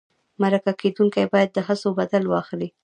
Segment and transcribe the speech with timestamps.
[0.41, 2.69] مرکه کېدونکی باید د هڅو بدل واخلي.